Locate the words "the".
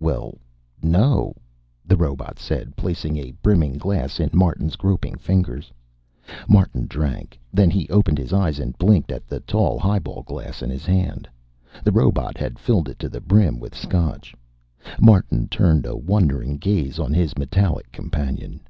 1.84-1.98, 9.28-9.40, 11.84-11.92, 13.10-13.20